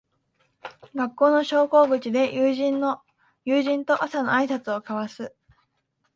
[0.95, 5.35] 学校の昇降口で友人と朝のあいさつを交わす